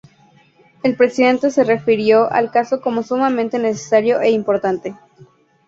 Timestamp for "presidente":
0.95-1.51